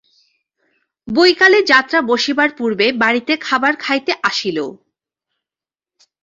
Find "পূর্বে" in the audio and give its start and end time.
2.57-2.87